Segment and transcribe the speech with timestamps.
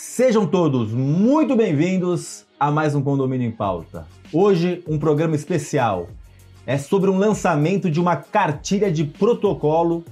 [0.00, 4.06] Sejam todos muito bem-vindos a mais um Condomínio em Pauta.
[4.32, 6.08] Hoje, um programa especial.
[6.64, 10.04] É sobre um lançamento de uma cartilha de protocolo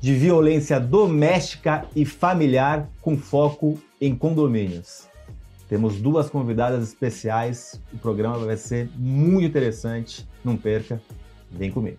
[0.00, 5.06] de violência doméstica e familiar com foco em condomínios.
[5.68, 7.80] Temos duas convidadas especiais.
[7.92, 10.26] O programa vai ser muito interessante.
[10.44, 11.00] Não perca.
[11.48, 11.98] Vem comigo.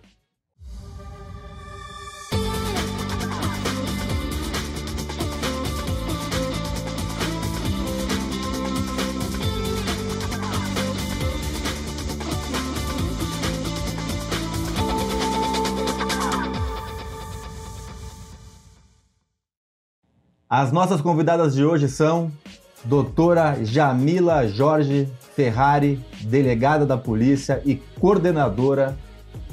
[20.52, 22.28] As nossas convidadas de hoje são
[22.82, 28.98] doutora Jamila Jorge Ferrari, delegada da polícia e coordenadora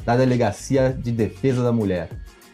[0.04, 2.10] da Delegacia de Defesa da Mulher.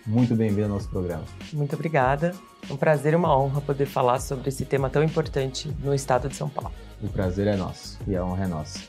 [0.05, 1.23] Muito bem-vinda ao nosso programa.
[1.53, 2.33] Muito obrigada.
[2.69, 6.35] Um prazer e uma honra poder falar sobre esse tema tão importante no estado de
[6.35, 6.73] São Paulo.
[7.01, 8.79] O prazer é nosso e a honra é nossa.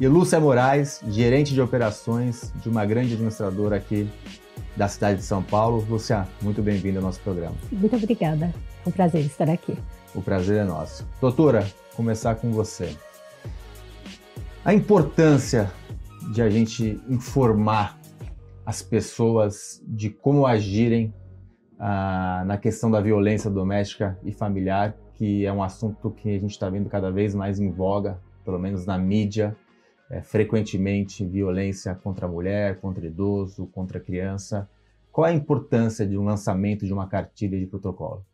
[0.00, 4.08] E Lúcia Moraes, gerente de operações de uma grande administradora aqui
[4.74, 5.86] da cidade de São Paulo.
[5.90, 7.54] Lúcia, muito bem-vinda ao nosso programa.
[7.70, 8.50] Muito obrigada.
[8.86, 9.76] Um prazer estar aqui.
[10.14, 11.06] O prazer é nosso.
[11.20, 12.94] Doutora, começar com você.
[14.64, 15.70] A importância
[16.32, 17.98] de a gente informar
[18.64, 21.12] as pessoas de como agirem
[21.78, 26.52] ah, na questão da violência doméstica e familiar, que é um assunto que a gente
[26.52, 29.56] está vendo cada vez mais em voga, pelo menos na mídia,
[30.10, 34.68] é, frequentemente violência contra a mulher, contra idoso, contra criança.
[35.10, 38.24] Qual a importância de um lançamento de uma cartilha de protocolo?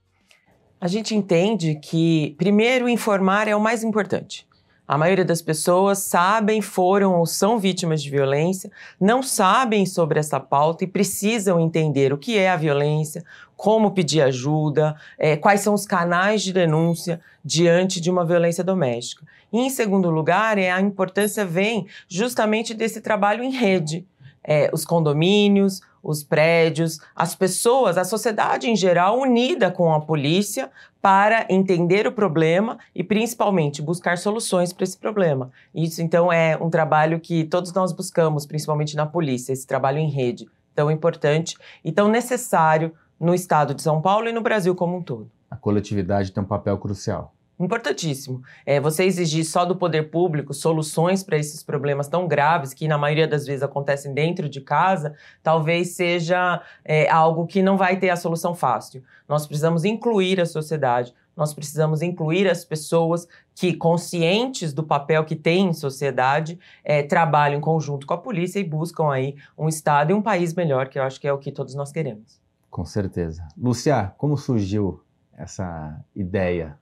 [0.80, 4.48] A gente entende que, primeiro, informar é o mais importante.
[4.88, 10.40] A maioria das pessoas sabem, foram ou são vítimas de violência, não sabem sobre essa
[10.40, 13.22] pauta e precisam entender o que é a violência,
[13.54, 19.26] como pedir ajuda, é, quais são os canais de denúncia diante de uma violência doméstica.
[19.52, 24.06] E, em segundo lugar, é a importância vem justamente desse trabalho em rede.
[24.42, 30.70] É, os condomínios, os prédios, as pessoas, a sociedade em geral unida com a polícia
[31.00, 35.50] para entender o problema e principalmente buscar soluções para esse problema.
[35.74, 40.10] Isso então é um trabalho que todos nós buscamos, principalmente na polícia, esse trabalho em
[40.10, 44.96] rede, tão importante e tão necessário no estado de São Paulo e no Brasil como
[44.96, 45.30] um todo.
[45.50, 47.34] A coletividade tem um papel crucial.
[47.60, 48.42] Importantíssimo.
[48.64, 52.96] É, você exigir só do poder público soluções para esses problemas tão graves, que na
[52.96, 58.08] maioria das vezes acontecem dentro de casa, talvez seja é, algo que não vai ter
[58.08, 59.04] a solução fácil.
[59.28, 65.36] Nós precisamos incluir a sociedade, nós precisamos incluir as pessoas que, conscientes do papel que
[65.36, 70.12] têm em sociedade, é, trabalham em conjunto com a polícia e buscam aí um Estado
[70.12, 72.40] e um país melhor, que eu acho que é o que todos nós queremos.
[72.70, 73.46] Com certeza.
[73.54, 75.02] Lúcia, como surgiu
[75.36, 76.78] essa ideia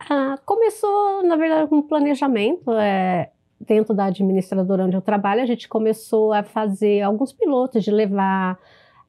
[0.00, 2.70] ah, começou, na verdade, com um planejamento.
[2.72, 7.90] É, dentro da administradora onde eu trabalho, a gente começou a fazer alguns pilotos de
[7.90, 8.58] levar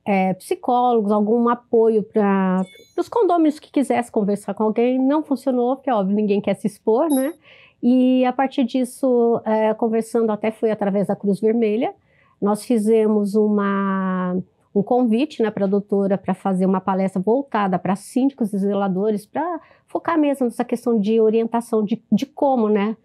[0.05, 2.63] é, psicólogos, algum apoio para
[2.97, 4.97] os condôminos que quisessem conversar com alguém.
[4.99, 7.33] Não funcionou, porque, óbvio, ninguém quer se expor, né?
[7.81, 11.93] E a partir disso, é, conversando, até foi através da Cruz Vermelha,
[12.41, 14.37] nós fizemos uma
[14.73, 19.25] um convite né, para a doutora para fazer uma palestra voltada para síndicos e zeladores,
[19.25, 22.95] para focar mesmo nessa questão de orientação de, de como, né?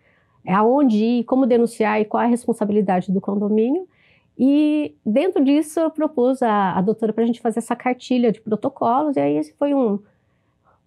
[0.47, 3.89] Aonde ir, como denunciar e qual a responsabilidade do condomínio.
[4.39, 8.41] E dentro disso eu propus a, a doutora para a gente fazer essa cartilha de
[8.41, 9.99] protocolos, e aí esse foi um,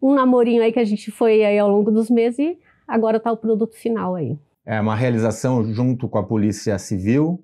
[0.01, 3.31] um namorinho aí que a gente foi aí ao longo dos meses e agora está
[3.31, 4.37] o produto final aí.
[4.65, 7.41] É uma realização junto com a Polícia Civil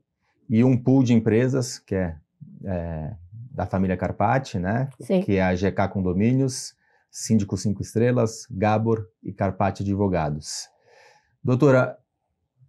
[0.49, 2.15] e um pool de empresas, que é,
[2.65, 3.13] é
[3.53, 4.89] da família Carpati, né?
[4.99, 5.21] Sim.
[5.21, 6.75] Que é a GK Condomínios,
[7.11, 10.67] Síndico Cinco Estrelas, Gabor e Carpati Advogados.
[11.43, 11.97] Doutora,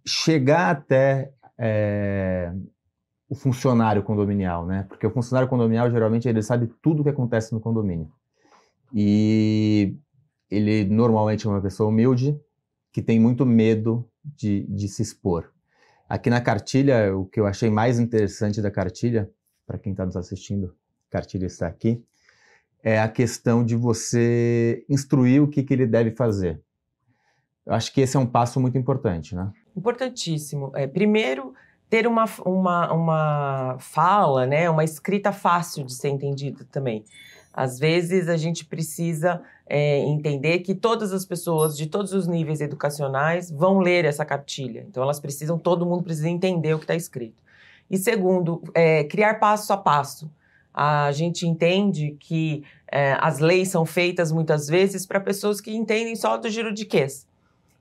[0.05, 2.53] chegar até é,
[3.27, 4.85] o funcionário condominial, né?
[4.87, 8.11] Porque o funcionário condominial geralmente ele sabe tudo o que acontece no condomínio.
[8.93, 9.97] E
[10.49, 12.39] ele normalmente é uma pessoa humilde
[12.91, 15.51] que tem muito medo de, de se expor.
[16.07, 19.29] Aqui na cartilha, o que eu achei mais interessante da cartilha
[19.65, 20.75] para quem está nos assistindo,
[21.15, 22.03] cartilha está aqui,
[22.83, 26.61] é a questão de você instruir o que, que ele deve fazer.
[27.65, 29.51] Eu acho que esse é um passo muito importante, né?
[29.75, 30.71] Importantíssimo.
[30.75, 31.53] É, primeiro,
[31.89, 37.03] ter uma, uma, uma fala, né, uma escrita fácil de ser entendida também.
[37.51, 42.59] Às vezes a gente precisa é, entender que todas as pessoas de todos os níveis
[42.59, 44.85] educacionais vão ler essa cartilha.
[44.87, 47.41] Então elas precisam, todo mundo precisa entender o que está escrito.
[47.89, 50.29] E segundo, é, criar passo a passo.
[50.75, 56.17] A gente entende que é, as leis são feitas muitas vezes para pessoas que entendem
[56.17, 57.25] só do giro de quês.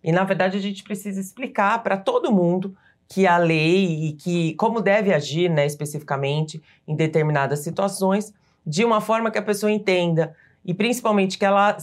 [0.02, 2.76] E na verdade a gente precisa explicar para todo mundo
[3.08, 8.32] que a lei e que como deve agir, né, especificamente em determinadas situações,
[8.64, 11.76] de uma forma que a pessoa entenda e principalmente que ela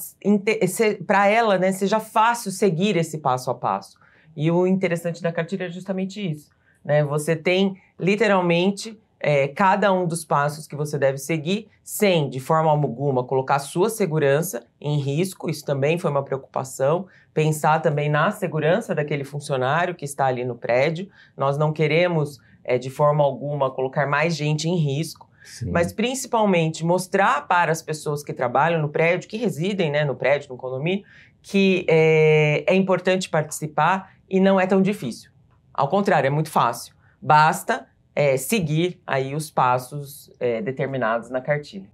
[1.05, 3.99] para ela, né, seja fácil seguir esse passo a passo.
[4.35, 6.49] E o interessante da cartilha é justamente isso,
[6.85, 7.03] né?
[7.03, 12.71] Você tem literalmente é, cada um dos passos que você deve seguir, sem, de forma
[12.71, 15.49] alguma, colocar a sua segurança em risco.
[15.49, 17.05] Isso também foi uma preocupação.
[17.33, 21.07] Pensar também na segurança daquele funcionário que está ali no prédio.
[21.37, 25.29] Nós não queremos, é, de forma alguma, colocar mais gente em risco.
[25.43, 25.71] Sim.
[25.71, 30.49] Mas principalmente mostrar para as pessoas que trabalham no prédio, que residem né, no prédio,
[30.49, 31.03] no condomínio,
[31.41, 35.31] que é, é importante participar e não é tão difícil.
[35.73, 36.93] Ao contrário, é muito fácil.
[37.21, 41.89] Basta é, seguir aí os passos é, determinados na cartilha.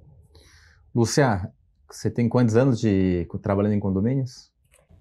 [0.93, 1.51] Lúcia,
[1.89, 4.51] você tem quantos anos de trabalhando em condomínios?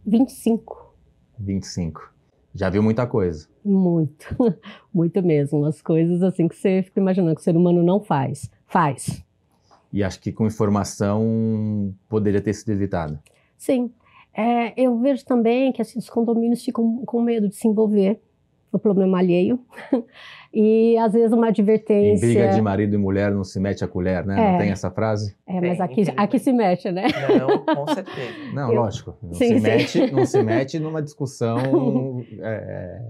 [0.06, 0.94] 25.
[1.38, 2.14] 25.
[2.54, 3.48] Já viu muita coisa?
[3.64, 4.26] Muito,
[4.92, 5.64] muito mesmo.
[5.64, 8.50] As coisas assim que você fica imaginando que o ser humano não faz.
[8.66, 9.22] Faz.
[9.92, 13.18] E acho que com informação poderia ter sido evitado.
[13.56, 13.92] Sim.
[14.32, 18.20] É, eu vejo também que assim, os condomínios ficam com medo de se envolver
[18.76, 19.58] no problema alheio.
[20.52, 22.26] e às vezes uma advertência.
[22.26, 24.38] Em briga de marido e mulher não se mete a colher, né?
[24.38, 24.52] É.
[24.52, 25.34] Não tem essa frase?
[25.46, 27.06] É, mas aqui, aqui se mete, né?
[27.38, 28.54] Não, com certeza.
[28.54, 28.80] Não, Eu...
[28.80, 29.16] lógico.
[29.22, 29.60] Não, sim, se sim.
[29.60, 32.22] Mete, não se mete numa discussão.
[32.40, 33.02] É,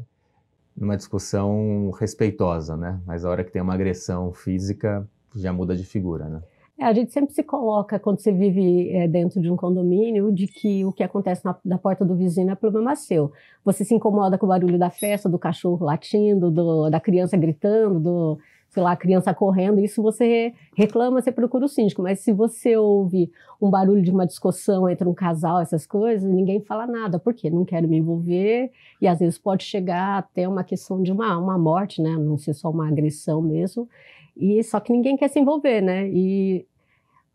[0.76, 3.00] numa discussão respeitosa, né?
[3.04, 6.42] Mas a hora que tem uma agressão física, já muda de figura, né?
[6.78, 10.46] É, a gente sempre se coloca, quando você vive é, dentro de um condomínio, de
[10.46, 13.32] que o que acontece na, na, porta do vizinho é problema seu.
[13.64, 17.98] Você se incomoda com o barulho da festa, do cachorro latindo, do, da criança gritando,
[17.98, 18.38] do,
[18.68, 22.02] sei lá, a criança correndo, isso você reclama, você procura o síndico.
[22.02, 26.60] Mas se você ouve um barulho de uma discussão entre um casal, essas coisas, ninguém
[26.60, 27.18] fala nada.
[27.18, 27.48] Por quê?
[27.48, 28.70] Não quero me envolver.
[29.00, 32.16] E às vezes pode chegar até uma questão de uma, uma morte, né?
[32.18, 33.88] Não ser só uma agressão mesmo.
[34.36, 36.08] E só que ninguém quer se envolver, né?
[36.08, 36.66] E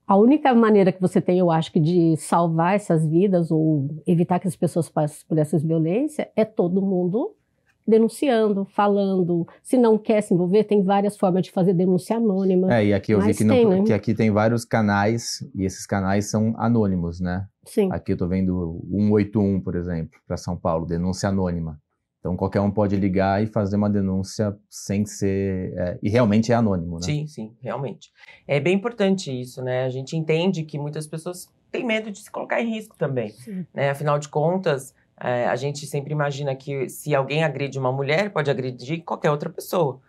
[0.07, 4.39] a única maneira que você tem, eu acho que de salvar essas vidas ou evitar
[4.39, 7.36] que as pessoas passem por essas violências é todo mundo
[7.88, 9.48] denunciando, falando.
[9.63, 12.74] Se não quer se envolver, tem várias formas de fazer denúncia anônima.
[12.74, 13.83] É, e aqui eu vi que, tem, né?
[13.83, 17.45] que, aqui tem vários canais, e esses canais são anônimos, né?
[17.65, 17.89] Sim.
[17.92, 21.80] Aqui eu tô vendo 181, por exemplo, para São Paulo, denúncia anônima.
[22.21, 25.73] Então qualquer um pode ligar e fazer uma denúncia sem ser.
[25.75, 27.01] É, e realmente é anônimo, né?
[27.01, 28.12] Sim, sim, realmente.
[28.47, 29.85] É bem importante isso, né?
[29.85, 33.33] A gente entende que muitas pessoas têm medo de se colocar em risco também.
[33.73, 33.89] Né?
[33.89, 38.51] Afinal de contas, é, a gente sempre imagina que se alguém agride uma mulher, pode
[38.51, 40.00] agredir qualquer outra pessoa.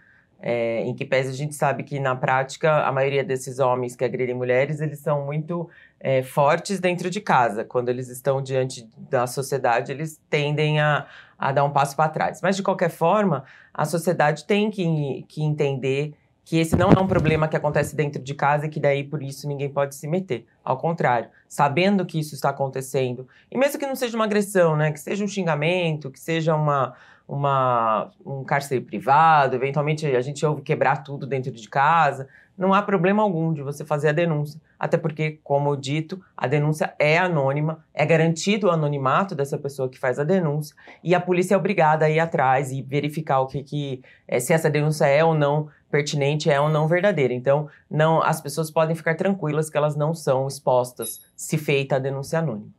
[0.44, 4.04] É, em que pese a gente sabe que na prática a maioria desses homens que
[4.04, 7.64] agridem mulheres eles são muito é, fortes dentro de casa.
[7.64, 11.06] Quando eles estão diante da sociedade eles tendem a,
[11.38, 12.40] a dar um passo para trás.
[12.42, 16.12] Mas de qualquer forma a sociedade tem que, que entender
[16.44, 19.22] que esse não é um problema que acontece dentro de casa e que daí por
[19.22, 20.46] isso ninguém pode se meter.
[20.64, 24.90] Ao contrário, sabendo que isso está acontecendo, e mesmo que não seja uma agressão, né,
[24.90, 26.94] que seja um xingamento, que seja uma,
[27.28, 32.82] uma, um cárcere privado, eventualmente a gente ouve quebrar tudo dentro de casa, não há
[32.82, 34.60] problema algum de você fazer a denúncia.
[34.78, 39.98] Até porque, como dito, a denúncia é anônima, é garantido o anonimato dessa pessoa que
[39.98, 43.62] faz a denúncia, e a polícia é obrigada a ir atrás e verificar o que,
[43.62, 47.32] que é, se essa denúncia é ou não pertinente, é ou não verdadeira.
[47.32, 51.98] Então, não, as pessoas podem ficar tranquilas que elas não são expostas se feita a
[52.00, 52.70] denúncia anônima.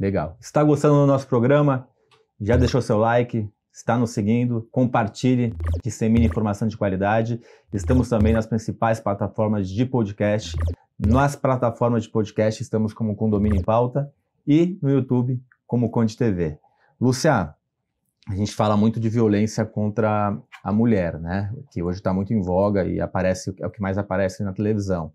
[0.00, 0.36] Legal.
[0.40, 1.86] Está gostando do nosso programa?
[2.40, 3.48] Já deixou seu like?
[3.72, 7.40] está nos seguindo, compartilhe, dissemine informação de qualidade.
[7.72, 10.54] Estamos também nas principais plataformas de podcast.
[10.98, 14.12] Nas plataformas de podcast estamos como Condomínio em Pauta
[14.46, 16.58] e no YouTube como Conde TV.
[17.00, 17.54] Lúcia,
[18.28, 21.52] a gente fala muito de violência contra a mulher, né?
[21.72, 25.12] Que hoje está muito em voga e aparece é o que mais aparece na televisão.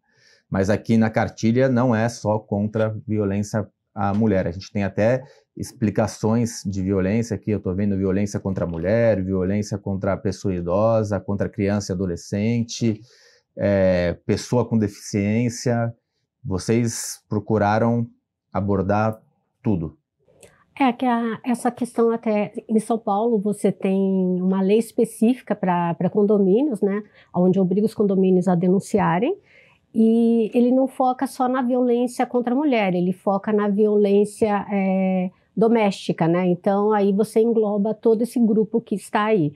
[0.49, 4.45] Mas aqui na cartilha não é só contra violência à mulher.
[4.47, 5.23] A gente tem até
[5.55, 7.51] explicações de violência aqui.
[7.51, 11.93] Eu estou vendo violência contra a mulher, violência contra a pessoa idosa, contra criança e
[11.93, 13.01] adolescente,
[13.57, 15.93] é, pessoa com deficiência.
[16.43, 18.07] Vocês procuraram
[18.51, 19.19] abordar
[19.63, 19.97] tudo.
[20.79, 23.99] É que a, essa questão até em São Paulo você tem
[24.39, 27.03] uma lei específica para condomínios, né,
[27.33, 29.35] onde obriga os condomínios a denunciarem.
[29.93, 35.31] E ele não foca só na violência contra a mulher, ele foca na violência é,
[35.55, 36.45] doméstica, né?
[36.47, 39.53] Então aí você engloba todo esse grupo que está aí.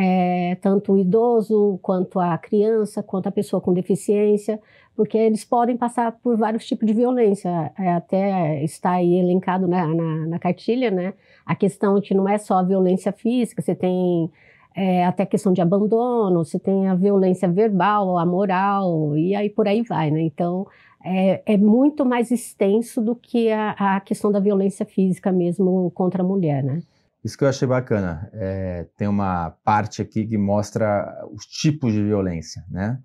[0.00, 4.60] É, tanto o idoso, quanto a criança, quanto a pessoa com deficiência,
[4.94, 7.72] porque eles podem passar por vários tipos de violência.
[7.76, 11.14] É, até está aí elencado né, na, na cartilha, né?
[11.44, 14.30] A questão que não é só a violência física, você tem
[14.72, 19.50] é, até a questão de abandono, você tem a violência verbal, a moral, e aí
[19.50, 20.20] por aí vai, né?
[20.20, 20.64] Então,
[21.04, 26.22] é, é muito mais extenso do que a, a, questão da violência física mesmo contra
[26.22, 26.82] a mulher, né?
[27.24, 28.30] Isso que eu achei bacana.
[28.32, 33.00] É, tem uma parte aqui que mostra os tipos de violência, né?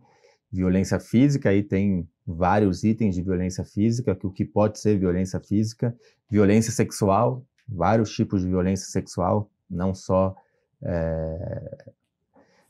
[0.51, 5.39] Violência física, aí tem vários itens de violência física, que o que pode ser violência
[5.39, 5.95] física,
[6.29, 10.35] violência sexual, vários tipos de violência sexual, não só
[10.83, 11.93] é,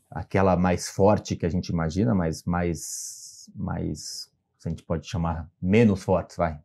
[0.10, 4.30] aquela mais forte que a gente imagina, mas mais, mais,
[4.66, 6.60] a gente pode chamar menos forte, vai.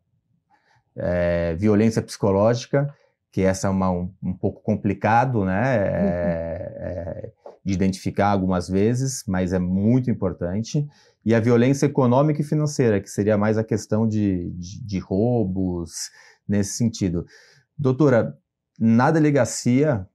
[0.94, 2.94] É, violência psicológica,
[3.30, 7.32] que essa é uma, um, um pouco complicado, né, é, é,
[7.64, 10.87] de identificar algumas vezes, mas é muito importante.
[11.25, 16.11] E a violência econômica e financeira, que seria mais a questão de, de, de roubos,
[16.49, 17.26] nesse sentido.
[17.76, 18.37] Doutora,
[18.80, 20.06] na delegacia,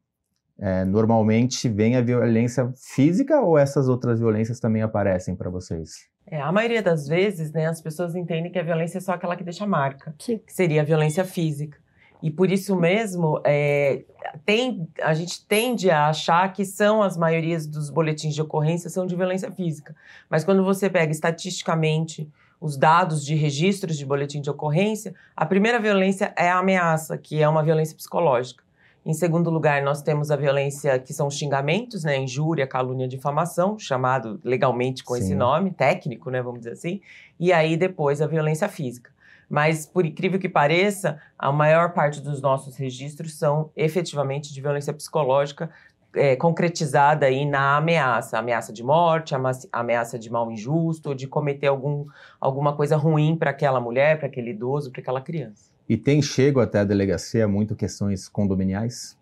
[0.60, 6.08] é, normalmente vem a violência física ou essas outras violências também aparecem para vocês?
[6.26, 9.36] É, a maioria das vezes, né, as pessoas entendem que a violência é só aquela
[9.36, 10.40] que deixa marca, Sim.
[10.40, 11.83] que seria a violência física.
[12.24, 14.06] E por isso mesmo, é,
[14.46, 19.06] tem, a gente tende a achar que são as maiorias dos boletins de ocorrência são
[19.06, 19.94] de violência física.
[20.30, 25.78] Mas quando você pega estatisticamente os dados de registros de boletim de ocorrência, a primeira
[25.82, 28.64] violência é a ameaça, que é uma violência psicológica.
[29.06, 34.40] Em segundo lugar, nós temos a violência que são xingamentos, né, injúria, calúnia, difamação, chamado
[34.46, 35.20] legalmente com Sim.
[35.20, 37.02] esse nome, técnico, né, vamos dizer assim.
[37.38, 39.13] E aí depois a violência física.
[39.54, 44.92] Mas, por incrível que pareça, a maior parte dos nossos registros são efetivamente de violência
[44.92, 45.70] psicológica,
[46.16, 49.36] é, concretizada aí na ameaça, ameaça de morte,
[49.72, 52.08] ameaça de mal injusto, de cometer algum,
[52.42, 55.70] alguma coisa ruim para aquela mulher, para aquele idoso, para aquela criança.
[55.88, 59.16] E tem chego até a delegacia muito questões condominiais?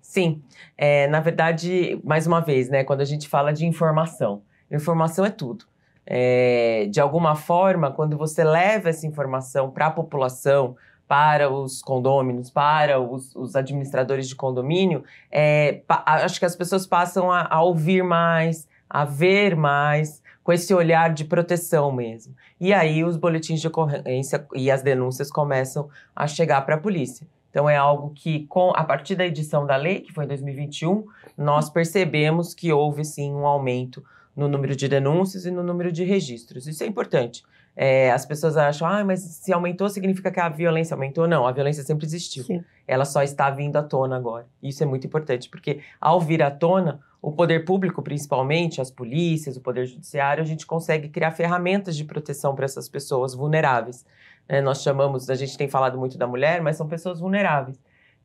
[0.00, 0.40] Sim,
[0.78, 5.30] é, na verdade, mais uma vez, né, quando a gente fala de informação, informação é
[5.30, 5.71] tudo.
[6.06, 12.50] É, de alguma forma, quando você leva essa informação para a população, para os condôminos,
[12.50, 18.02] para os, os administradores de condomínio, é, acho que as pessoas passam a, a ouvir
[18.02, 22.34] mais, a ver mais, com esse olhar de proteção mesmo.
[22.60, 27.26] E aí os boletins de ocorrência e as denúncias começam a chegar para a polícia.
[27.50, 31.04] Então é algo que, com, a partir da edição da lei, que foi em 2021,
[31.36, 34.02] nós percebemos que houve sim um aumento
[34.34, 36.66] no número de denúncias e no número de registros.
[36.66, 37.42] Isso é importante.
[37.74, 41.26] É, as pessoas acham, ah, mas se aumentou significa que a violência aumentou?
[41.26, 42.44] Não, a violência sempre existiu.
[42.44, 42.62] Sim.
[42.86, 44.46] Ela só está vindo à tona agora.
[44.62, 49.56] Isso é muito importante, porque ao vir à tona, o poder público, principalmente, as polícias,
[49.56, 54.04] o poder judiciário, a gente consegue criar ferramentas de proteção para essas pessoas vulneráveis.
[54.48, 57.78] É, nós chamamos, a gente tem falado muito da mulher, mas são pessoas vulneráveis,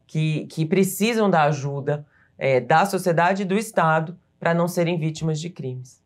[0.05, 2.05] que, que precisam da ajuda
[2.37, 6.01] é, da sociedade e do Estado para não serem vítimas de crimes.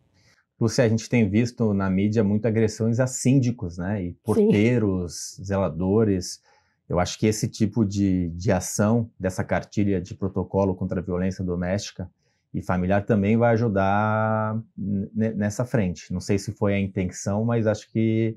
[0.60, 4.04] Lúcia, a gente tem visto na mídia muitas agressões a síndicos, né?
[4.04, 5.44] E porteiros, Sim.
[5.44, 6.40] zeladores.
[6.88, 11.44] Eu acho que esse tipo de, de ação, dessa cartilha de protocolo contra a violência
[11.44, 12.10] doméstica,
[12.54, 16.12] e familiar também vai ajudar nessa frente.
[16.14, 18.36] Não sei se foi a intenção, mas acho que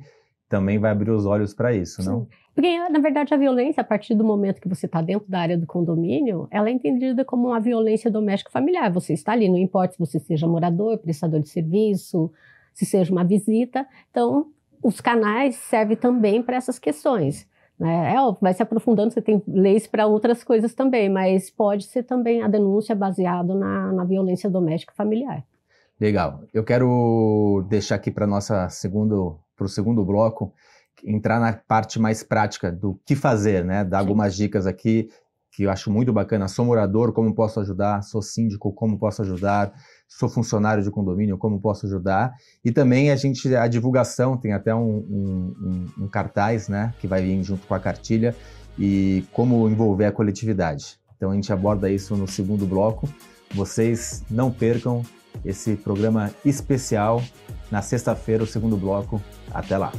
[0.54, 2.08] também vai abrir os olhos para isso, Sim.
[2.08, 2.28] não?
[2.54, 5.58] Porque, na verdade, a violência, a partir do momento que você está dentro da área
[5.58, 8.92] do condomínio, ela é entendida como uma violência doméstica familiar.
[8.92, 12.30] Você está ali, não importa se você seja morador, prestador de serviço,
[12.72, 13.84] se seja uma visita.
[14.12, 14.46] Então,
[14.80, 17.48] os canais servem também para essas questões.
[17.76, 18.14] Né?
[18.14, 22.04] É óbvio, vai se aprofundando, você tem leis para outras coisas também, mas pode ser
[22.04, 25.44] também a denúncia baseada na, na violência doméstica familiar.
[26.00, 26.42] Legal.
[26.54, 30.52] Eu quero deixar aqui para nossa segundo para o segundo bloco
[31.04, 33.84] entrar na parte mais prática do que fazer, né?
[33.84, 34.00] Dar Sim.
[34.00, 35.08] algumas dicas aqui
[35.54, 36.48] que eu acho muito bacana.
[36.48, 38.02] Sou morador, como posso ajudar?
[38.02, 39.72] Sou síndico, como posso ajudar?
[40.08, 42.32] Sou funcionário de condomínio, como posso ajudar?
[42.64, 45.54] E também a gente, a divulgação, tem até um, um,
[45.98, 48.34] um, um cartaz, né, que vai vir junto com a cartilha
[48.76, 50.98] e como envolver a coletividade.
[51.16, 53.08] Então a gente aborda isso no segundo bloco.
[53.54, 55.02] Vocês não percam
[55.44, 57.22] esse programa especial
[57.70, 59.22] na sexta-feira, o segundo bloco.
[59.52, 59.92] Até lá!